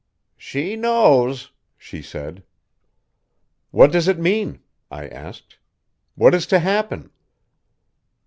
"She 0.35 0.75
knows," 0.75 1.51
she 1.77 2.01
said. 2.01 2.41
"What 3.69 3.91
does 3.91 4.07
it 4.07 4.17
mean?" 4.17 4.61
I 4.89 5.07
asked. 5.07 5.59
"What 6.15 6.33
is 6.33 6.47
to 6.47 6.57
happen?" 6.57 7.11